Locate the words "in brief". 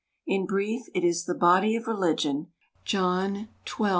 0.25-0.87